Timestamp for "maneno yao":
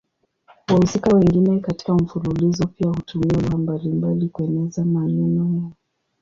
4.85-5.71